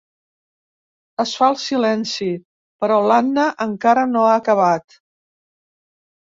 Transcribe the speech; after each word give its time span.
Es 1.23 1.33
fa 1.41 1.49
el 1.53 1.57
silenci, 1.63 2.29
però 2.85 2.97
l'Anna 3.09 3.45
encara 3.67 4.07
no 4.15 4.25
ha 4.31 4.33
acabat. 4.39 4.99